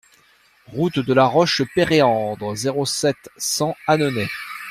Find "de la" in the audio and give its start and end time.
0.97-1.25